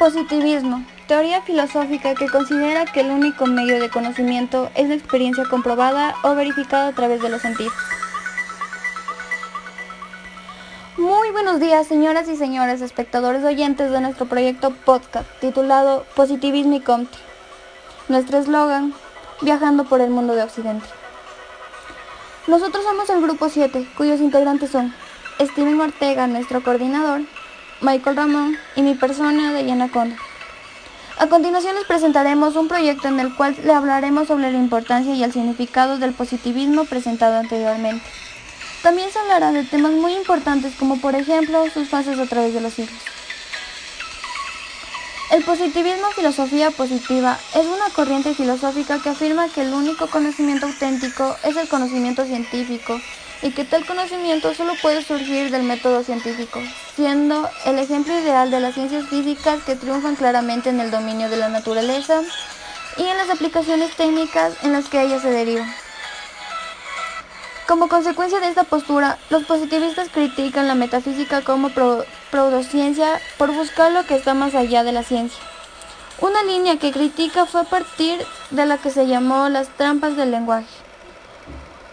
[0.00, 6.14] Positivismo, teoría filosófica que considera que el único medio de conocimiento es la experiencia comprobada
[6.22, 7.74] o verificada a través de los sentidos.
[10.96, 16.80] Muy buenos días, señoras y señores espectadores oyentes de nuestro proyecto podcast titulado Positivismo y
[16.80, 17.18] Comte.
[18.08, 18.94] Nuestro eslogan,
[19.42, 20.86] Viajando por el mundo de Occidente.
[22.46, 24.94] Nosotros somos el grupo 7, cuyos integrantes son
[25.38, 27.20] Steven Ortega, nuestro coordinador,
[27.82, 30.14] Michael Ramón y mi persona, Diana Conde.
[31.16, 35.24] A continuación les presentaremos un proyecto en el cual le hablaremos sobre la importancia y
[35.24, 38.04] el significado del positivismo presentado anteriormente.
[38.82, 42.60] También se hablará de temas muy importantes como por ejemplo sus fases a través de
[42.60, 43.00] los siglos.
[45.30, 51.34] El positivismo filosofía positiva es una corriente filosófica que afirma que el único conocimiento auténtico
[51.44, 53.00] es el conocimiento científico
[53.42, 56.60] y que tal conocimiento solo puede surgir del método científico,
[57.00, 61.38] siendo el ejemplo ideal de las ciencias físicas que triunfan claramente en el dominio de
[61.38, 62.20] la naturaleza
[62.98, 65.64] y en las aplicaciones técnicas en las que ella se deriva.
[67.66, 74.04] Como consecuencia de esta postura, los positivistas critican la metafísica como pseudociencia por buscar lo
[74.04, 75.40] que está más allá de la ciencia.
[76.20, 80.32] Una línea que critica fue a partir de la que se llamó las trampas del
[80.32, 80.89] lenguaje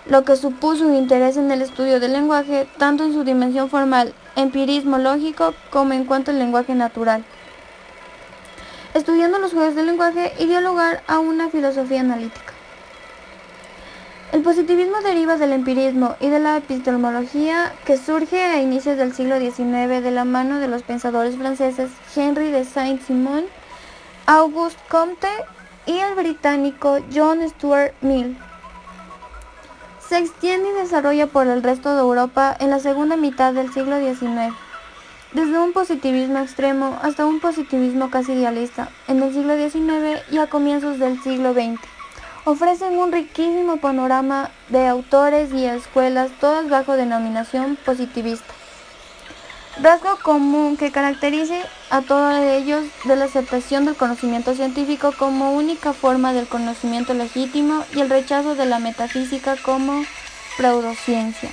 [0.09, 4.13] lo que supuso un interés en el estudio del lenguaje, tanto en su dimensión formal,
[4.35, 7.25] empirismo lógico, como en cuanto al lenguaje natural.
[8.93, 12.53] Estudiando los juegos del lenguaje y dio lugar a una filosofía analítica.
[14.31, 19.39] El positivismo deriva del empirismo y de la epistemología que surge a inicios del siglo
[19.39, 23.45] XIX de la mano de los pensadores franceses Henry de Saint-Simon,
[24.25, 25.29] Auguste Comte
[25.85, 28.37] y el británico John Stuart Mill
[30.07, 33.97] se extiende y desarrolla por el resto de Europa en la segunda mitad del siglo
[33.99, 34.55] XIX,
[35.33, 40.47] desde un positivismo extremo hasta un positivismo casi idealista en el siglo XIX y a
[40.47, 41.79] comienzos del siglo XX.
[42.45, 48.56] Ofrecen un riquísimo panorama de autores y escuelas, todas bajo denominación positivista
[49.81, 55.93] rasgo común que caracterice a todos ellos de la aceptación del conocimiento científico como única
[55.93, 60.03] forma del conocimiento legítimo y el rechazo de la metafísica como
[60.57, 61.49] pseudociencia.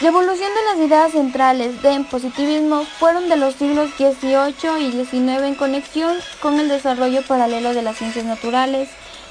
[0.00, 5.42] La evolución de las ideas centrales del positivismo fueron de los siglos XVIII y XIX
[5.42, 8.88] en conexión con el desarrollo paralelo de las ciencias naturales,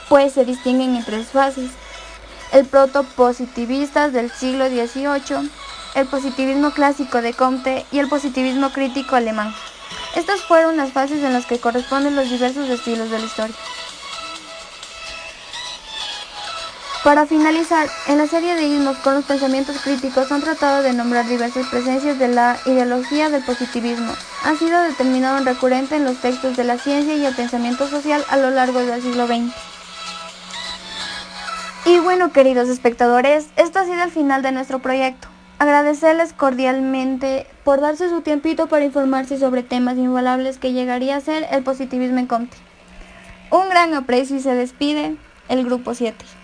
[0.09, 1.71] pues se distinguen en tres fases.
[2.51, 5.49] El protopositivista del siglo XVIII,
[5.97, 9.53] el positivismo clásico de Comte y el positivismo crítico alemán.
[10.15, 13.55] Estas fueron las fases en las que corresponden los diversos estilos de la historia.
[17.03, 21.27] Para finalizar, en la serie de ismos con los pensamientos críticos han tratado de nombrar
[21.27, 24.13] diversas presencias de la ideología del positivismo.
[24.43, 28.37] Ha sido determinado recurrente en los textos de la ciencia y el pensamiento social a
[28.37, 29.51] lo largo del siglo XX.
[31.85, 35.29] Y bueno, queridos espectadores, esto ha sido el final de nuestro proyecto.
[35.59, 41.47] Agradecerles cordialmente por darse su tiempito para informarse sobre temas invaluables que llegaría a ser
[41.51, 42.57] el positivismo en Comte.
[43.49, 45.15] Un gran aprecio y se despide
[45.49, 46.36] el Grupo 7.